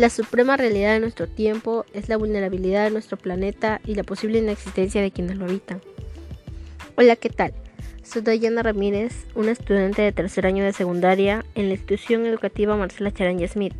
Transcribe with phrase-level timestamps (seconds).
[0.00, 4.38] La suprema realidad de nuestro tiempo es la vulnerabilidad de nuestro planeta y la posible
[4.38, 5.82] inexistencia de quienes lo habitan.
[6.96, 7.52] Hola, ¿qué tal?
[8.02, 13.12] Soy Dayana Ramírez, una estudiante de tercer año de secundaria en la institución educativa Marcela
[13.12, 13.74] Charanya Smith,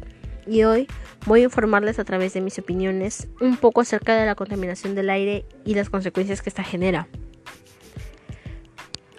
[0.47, 0.89] y hoy
[1.25, 5.09] voy a informarles a través de mis opiniones un poco acerca de la contaminación del
[5.09, 7.09] aire y las consecuencias que esta genera.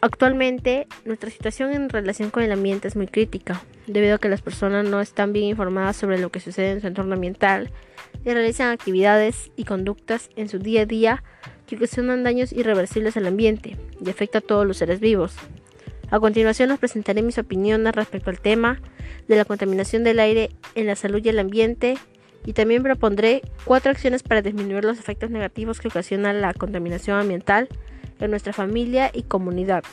[0.03, 4.41] Actualmente, nuestra situación en relación con el ambiente es muy crítica, debido a que las
[4.41, 7.69] personas no están bien informadas sobre lo que sucede en su entorno ambiental
[8.25, 11.23] y realizan actividades y conductas en su día a día
[11.67, 15.35] que ocasionan daños irreversibles al ambiente y afecta a todos los seres vivos.
[16.09, 18.81] A continuación les presentaré mis opiniones respecto al tema
[19.27, 21.99] de la contaminación del aire en la salud y el ambiente
[22.43, 27.69] y también propondré cuatro acciones para disminuir los efectos negativos que ocasiona la contaminación ambiental
[28.21, 29.83] en nuestra familia y comunidad.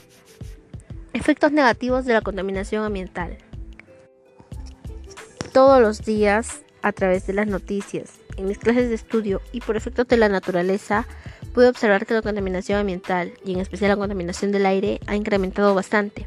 [1.13, 3.39] Efectos negativos de la contaminación ambiental.
[5.53, 9.77] Todos los días, a través de las noticias, en mis clases de estudio y por
[9.77, 11.07] efectos de la naturaleza,
[11.53, 15.75] pude observar que la contaminación ambiental, y en especial la contaminación del aire, ha incrementado
[15.75, 16.27] bastante.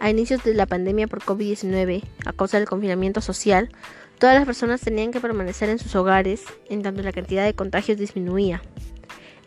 [0.00, 3.68] A inicios de la pandemia por COVID-19, a causa del confinamiento social,
[4.18, 7.98] todas las personas tenían que permanecer en sus hogares, en tanto la cantidad de contagios
[7.98, 8.62] disminuía.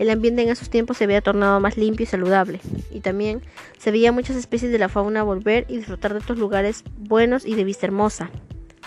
[0.01, 3.43] El ambiente en esos tiempos se había tornado más limpio y saludable, y también
[3.77, 7.53] se veía muchas especies de la fauna volver y disfrutar de estos lugares buenos y
[7.53, 8.31] de vista hermosa.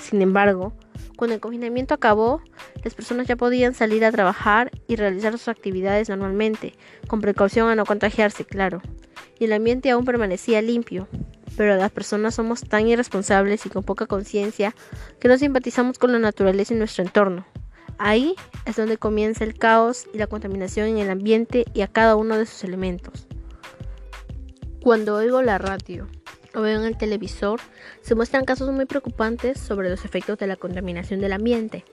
[0.00, 0.72] Sin embargo,
[1.16, 2.42] cuando el confinamiento acabó,
[2.82, 6.74] las personas ya podían salir a trabajar y realizar sus actividades normalmente,
[7.06, 8.82] con precaución a no contagiarse, claro,
[9.38, 11.06] y el ambiente aún permanecía limpio.
[11.56, 14.74] Pero las personas somos tan irresponsables y con poca conciencia
[15.20, 17.46] que no simpatizamos con la naturaleza y nuestro entorno.
[17.98, 18.34] Ahí
[18.66, 22.36] es donde comienza el caos y la contaminación en el ambiente y a cada uno
[22.36, 23.26] de sus elementos.
[24.82, 26.08] Cuando oigo la radio
[26.54, 27.60] o veo en el televisor,
[28.02, 31.84] se muestran casos muy preocupantes sobre los efectos de la contaminación del ambiente.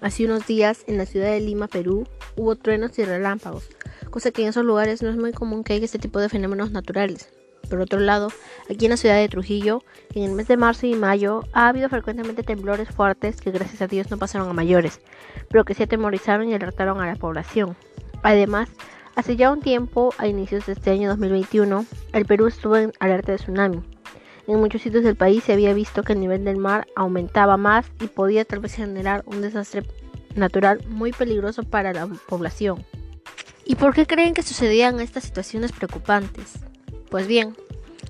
[0.00, 2.06] Hace unos días, en la ciudad de Lima, Perú,
[2.36, 3.68] hubo truenos y relámpagos,
[4.10, 6.70] cosa que en esos lugares no es muy común que haya este tipo de fenómenos
[6.70, 7.30] naturales.
[7.70, 8.32] Por otro lado,
[8.68, 11.88] aquí en la ciudad de Trujillo, en el mes de marzo y mayo, ha habido
[11.88, 15.00] frecuentemente temblores fuertes que gracias a Dios no pasaron a mayores,
[15.48, 17.76] pero que sí atemorizaron y alertaron a la población.
[18.22, 18.68] Además,
[19.14, 23.30] hace ya un tiempo, a inicios de este año 2021, el Perú estuvo en alerta
[23.32, 23.80] de tsunami.
[24.48, 27.86] En muchos sitios del país se había visto que el nivel del mar aumentaba más
[28.00, 29.84] y podía tal vez generar un desastre
[30.34, 32.84] natural muy peligroso para la población.
[33.64, 36.69] ¿Y por qué creen que sucedían estas situaciones preocupantes?
[37.10, 37.56] Pues bien,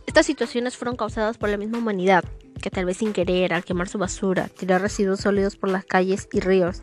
[0.07, 2.23] estas situaciones fueron causadas por la misma humanidad,
[2.61, 6.29] que tal vez sin querer, al quemar su basura, tirar residuos sólidos por las calles
[6.33, 6.83] y ríos,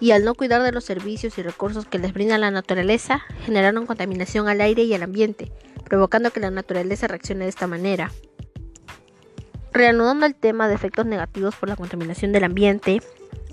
[0.00, 3.84] y al no cuidar de los servicios y recursos que les brinda la naturaleza, generaron
[3.84, 5.52] contaminación al aire y al ambiente,
[5.84, 8.12] provocando que la naturaleza reaccione de esta manera.
[9.72, 13.02] Reanudando el tema de efectos negativos por la contaminación del ambiente,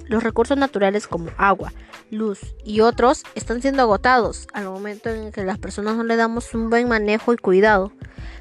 [0.07, 1.73] los recursos naturales como agua,
[2.11, 6.53] luz y otros están siendo agotados al momento en que las personas no le damos
[6.53, 7.91] un buen manejo y cuidado.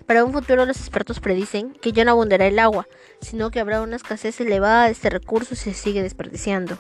[0.06, 2.86] Para un futuro los expertos predicen que ya no abundará el agua,
[3.20, 6.76] sino que habrá una escasez elevada de este recurso si se sigue desperdiciando.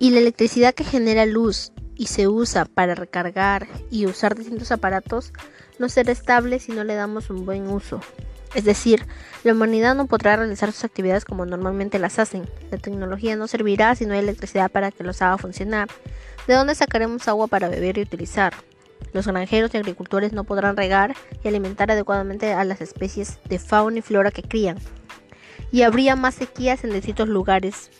[0.00, 5.32] Y la electricidad que genera luz y se usa para recargar y usar distintos aparatos
[5.78, 8.00] no será estable si no le damos un buen uso.
[8.54, 9.06] Es decir,
[9.44, 12.48] la humanidad no podrá realizar sus actividades como normalmente las hacen.
[12.70, 15.88] La tecnología no servirá si no hay electricidad para que los haga funcionar.
[16.46, 18.54] ¿De dónde sacaremos agua para beber y utilizar?
[19.12, 23.98] Los granjeros y agricultores no podrán regar y alimentar adecuadamente a las especies de fauna
[23.98, 24.78] y flora que crían.
[25.70, 27.90] Y habría más sequías en distintos lugares.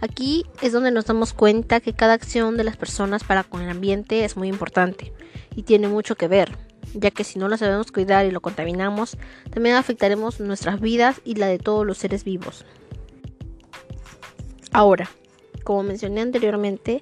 [0.00, 3.70] Aquí es donde nos damos cuenta que cada acción de las personas para con el
[3.70, 5.12] ambiente es muy importante
[5.54, 9.16] y tiene mucho que ver ya que si no lo sabemos cuidar y lo contaminamos,
[9.50, 12.64] también afectaremos nuestras vidas y la de todos los seres vivos.
[14.72, 15.10] Ahora,
[15.64, 17.00] como mencioné anteriormente,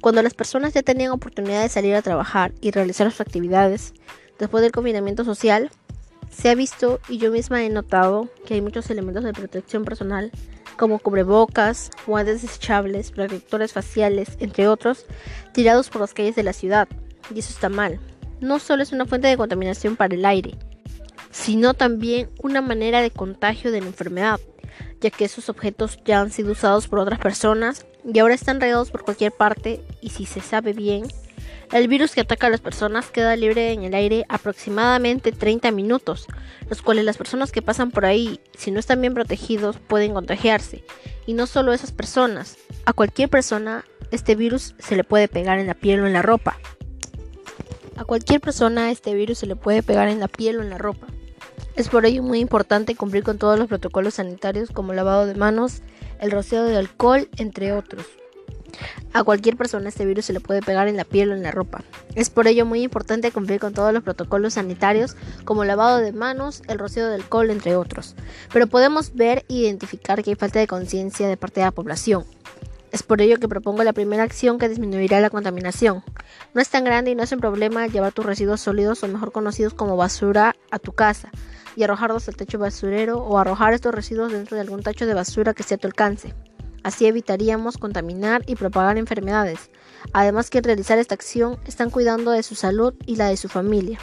[0.00, 3.94] cuando las personas ya tenían oportunidad de salir a trabajar y realizar sus actividades,
[4.38, 5.70] después del confinamiento social,
[6.30, 10.30] se ha visto y yo misma he notado que hay muchos elementos de protección personal,
[10.76, 15.06] como cubrebocas, guantes desechables, protectores faciales, entre otros,
[15.52, 16.88] tirados por las calles de la ciudad.
[17.34, 17.98] Y eso está mal,
[18.40, 20.54] no solo es una fuente de contaminación para el aire,
[21.30, 24.40] sino también una manera de contagio de la enfermedad,
[25.00, 28.90] ya que esos objetos ya han sido usados por otras personas y ahora están regados
[28.90, 31.04] por cualquier parte y si se sabe bien,
[31.72, 36.26] el virus que ataca a las personas queda libre en el aire aproximadamente 30 minutos,
[36.70, 40.82] los cuales las personas que pasan por ahí, si no están bien protegidos, pueden contagiarse.
[41.26, 42.56] Y no solo esas personas,
[42.86, 46.22] a cualquier persona este virus se le puede pegar en la piel o en la
[46.22, 46.58] ropa.
[47.98, 50.78] A cualquier persona este virus se le puede pegar en la piel o en la
[50.78, 51.08] ropa.
[51.74, 55.82] Es por ello muy importante cumplir con todos los protocolos sanitarios como lavado de manos,
[56.20, 58.06] el rocío de alcohol, entre otros.
[59.12, 61.50] A cualquier persona este virus se le puede pegar en la piel o en la
[61.50, 61.82] ropa.
[62.14, 66.62] Es por ello muy importante cumplir con todos los protocolos sanitarios como lavado de manos,
[66.68, 68.14] el rocío de alcohol, entre otros.
[68.52, 72.24] Pero podemos ver e identificar que hay falta de conciencia de parte de la población.
[72.90, 76.02] Es por ello que propongo la primera acción que disminuirá la contaminación.
[76.54, 79.30] No es tan grande y no es un problema llevar tus residuos sólidos o mejor
[79.30, 81.30] conocidos como basura a tu casa
[81.76, 85.52] y arrojarlos al techo basurero o arrojar estos residuos dentro de algún tacho de basura
[85.52, 86.34] que esté a tu alcance.
[86.82, 89.70] Así evitaríamos contaminar y propagar enfermedades.
[90.12, 93.48] Además que al realizar esta acción están cuidando de su salud y la de su
[93.48, 93.98] familia,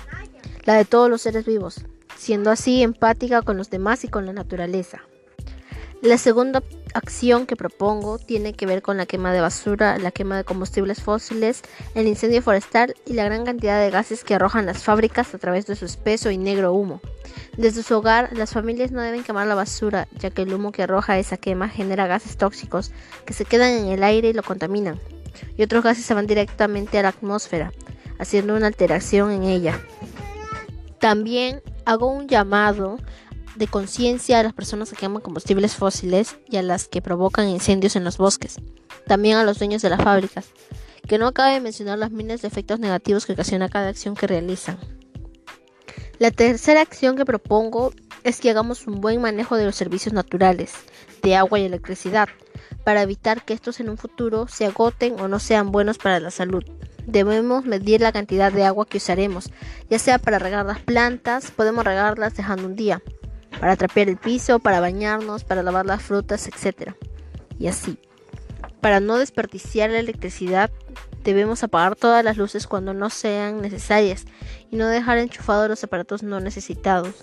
[0.65, 1.85] la de todos los seres vivos,
[2.15, 5.01] siendo así empática con los demás y con la naturaleza.
[6.01, 6.61] La segunda
[6.93, 11.01] acción que propongo tiene que ver con la quema de basura, la quema de combustibles
[11.01, 11.61] fósiles,
[11.95, 15.65] el incendio forestal y la gran cantidad de gases que arrojan las fábricas a través
[15.65, 17.01] de su espeso y negro humo.
[17.57, 20.83] Desde su hogar, las familias no deben quemar la basura, ya que el humo que
[20.83, 22.91] arroja esa quema genera gases tóxicos
[23.25, 24.99] que se quedan en el aire y lo contaminan,
[25.57, 27.71] y otros gases se van directamente a la atmósfera,
[28.19, 29.79] haciendo una alteración en ella.
[30.99, 32.97] También hago un llamado
[33.55, 37.95] de conciencia a las personas que queman combustibles fósiles y a las que provocan incendios
[37.95, 38.59] en los bosques.
[39.07, 40.47] También a los dueños de las fábricas,
[41.07, 44.27] que no acabe de mencionar las miles de efectos negativos que ocasiona cada acción que
[44.27, 44.77] realizan.
[46.17, 47.91] La tercera acción que propongo
[48.23, 50.73] es que hagamos un buen manejo de los servicios naturales,
[51.21, 52.29] de agua y electricidad,
[52.83, 56.31] para evitar que estos en un futuro se agoten o no sean buenos para la
[56.31, 56.63] salud.
[57.05, 59.51] Debemos medir la cantidad de agua que usaremos,
[59.89, 63.01] ya sea para regar las plantas, podemos regarlas dejando un día,
[63.59, 66.93] para trapear el piso, para bañarnos, para lavar las frutas, etc.
[67.59, 67.97] Y así.
[68.81, 70.69] Para no desperdiciar la electricidad,
[71.23, 74.25] debemos apagar todas las luces cuando no sean necesarias
[74.71, 77.15] y no dejar enchufados los aparatos no necesitados.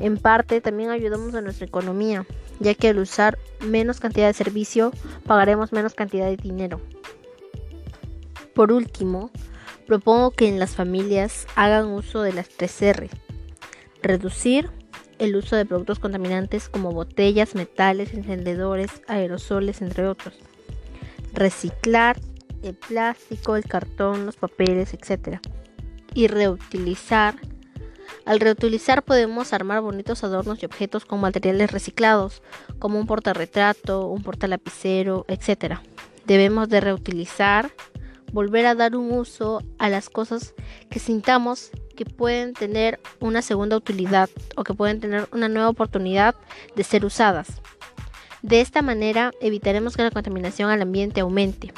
[0.00, 2.26] En parte también ayudamos a nuestra economía,
[2.60, 4.92] ya que al usar menos cantidad de servicio
[5.26, 6.80] pagaremos menos cantidad de dinero.
[8.54, 9.30] Por último,
[9.86, 13.08] propongo que en las familias hagan uso de las 3R.
[14.02, 14.70] Reducir,
[15.18, 20.34] el uso de productos contaminantes como botellas, metales, encendedores, aerosoles, entre otros.
[21.32, 22.18] Reciclar
[22.62, 25.38] el plástico, el cartón, los papeles, etc.
[26.14, 27.36] Y reutilizar.
[28.24, 32.42] Al reutilizar podemos armar bonitos adornos y objetos con materiales reciclados,
[32.78, 35.78] como un portarretrato, un portalapicero, etc.
[36.26, 37.70] Debemos de reutilizar,
[38.32, 40.54] volver a dar un uso a las cosas
[40.90, 46.36] que sintamos que pueden tener una segunda utilidad o que pueden tener una nueva oportunidad
[46.76, 47.48] de ser usadas.
[48.40, 51.72] De esta manera evitaremos que la contaminación al ambiente aumente.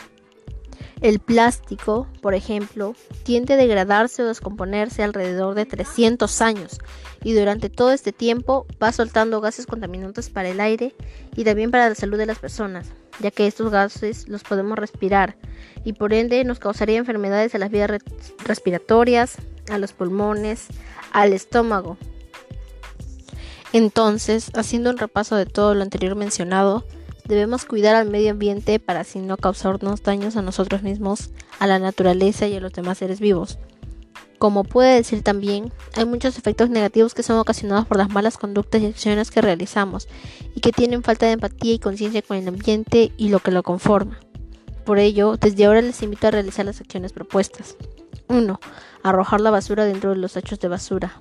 [1.01, 6.79] El plástico, por ejemplo, tiende a degradarse o descomponerse alrededor de 300 años
[7.25, 10.95] y durante todo este tiempo va soltando gases contaminantes para el aire
[11.35, 15.39] y también para la salud de las personas, ya que estos gases los podemos respirar
[15.83, 17.91] y por ende nos causaría enfermedades a las vías
[18.45, 19.39] respiratorias,
[19.71, 20.67] a los pulmones,
[21.13, 21.97] al estómago.
[23.73, 26.85] Entonces, haciendo un repaso de todo lo anterior mencionado,
[27.25, 31.31] debemos cuidar al medio ambiente para así no causarnos daños a nosotros mismos,
[31.61, 33.59] a la naturaleza y a los demás seres vivos.
[34.39, 38.81] Como puede decir también, hay muchos efectos negativos que son ocasionados por las malas conductas
[38.81, 40.09] y acciones que realizamos
[40.55, 43.63] y que tienen falta de empatía y conciencia con el ambiente y lo que lo
[43.63, 44.19] conforma.
[44.85, 47.77] Por ello, desde ahora les invito a realizar las acciones propuestas.
[48.31, 48.61] 1.
[49.03, 51.21] Arrojar la basura dentro de los tachos de basura.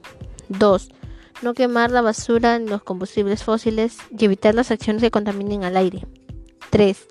[0.50, 0.90] 2.
[1.42, 5.76] No quemar la basura en los combustibles fósiles y evitar las acciones que contaminen al
[5.76, 6.06] aire.
[6.70, 7.08] 3.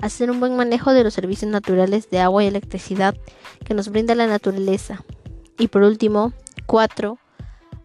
[0.00, 3.16] Hacer un buen manejo de los servicios naturales de agua y electricidad
[3.64, 5.04] que nos brinda la naturaleza.
[5.58, 6.32] Y por último,
[6.66, 7.18] 4.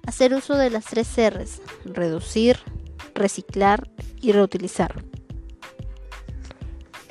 [0.05, 1.62] Hacer uso de las tres R's.
[1.86, 2.60] Reducir,
[3.15, 3.89] reciclar
[4.22, 5.03] y reutilizar.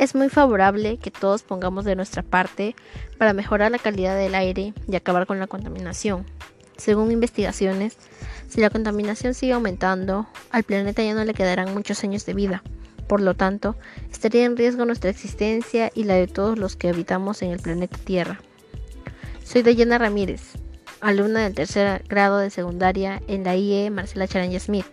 [0.02, 2.74] Es muy favorable que todos pongamos de nuestra parte
[3.18, 6.26] para mejorar la calidad del aire y acabar con la contaminación.
[6.76, 7.96] Según investigaciones,
[8.48, 12.64] si la contaminación sigue aumentando, al planeta ya no le quedarán muchos años de vida.
[13.06, 13.76] Por lo tanto,
[14.10, 17.96] estaría en riesgo nuestra existencia y la de todos los que habitamos en el planeta
[17.96, 18.40] Tierra.
[19.44, 20.54] Soy Dayana Ramírez,
[21.00, 24.86] alumna del tercer grado de secundaria en la IE Marcela Charanya Smith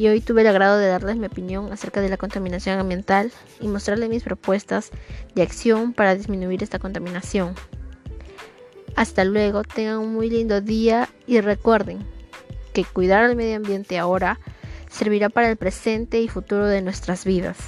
[0.00, 3.30] y hoy tuve el agrado de darles mi opinión acerca de la contaminación ambiental
[3.60, 4.92] y mostrarles mis propuestas
[5.34, 7.54] de acción para disminuir esta contaminación.
[8.96, 11.98] Hasta luego, tengan un muy lindo día y recuerden
[12.72, 14.40] que cuidar al medio ambiente ahora
[14.88, 17.58] servirá para el presente y futuro de nuestras vidas.